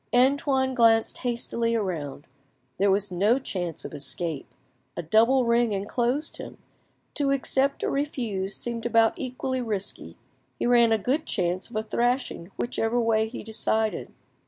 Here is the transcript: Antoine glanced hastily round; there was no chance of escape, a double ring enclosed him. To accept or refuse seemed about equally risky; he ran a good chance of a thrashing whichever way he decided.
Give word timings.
Antoine 0.15 0.73
glanced 0.73 1.19
hastily 1.19 1.77
round; 1.77 2.25
there 2.79 2.89
was 2.89 3.11
no 3.11 3.37
chance 3.37 3.85
of 3.85 3.93
escape, 3.93 4.47
a 4.97 5.03
double 5.03 5.45
ring 5.45 5.73
enclosed 5.73 6.37
him. 6.37 6.57
To 7.13 7.29
accept 7.29 7.83
or 7.83 7.91
refuse 7.91 8.55
seemed 8.57 8.87
about 8.87 9.13
equally 9.17 9.61
risky; 9.61 10.17
he 10.57 10.65
ran 10.65 10.91
a 10.91 10.97
good 10.97 11.27
chance 11.27 11.69
of 11.69 11.75
a 11.75 11.83
thrashing 11.83 12.49
whichever 12.57 12.99
way 12.99 13.27
he 13.27 13.43
decided. 13.43 14.11